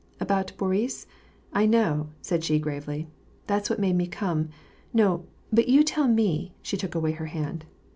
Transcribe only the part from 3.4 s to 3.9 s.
That's what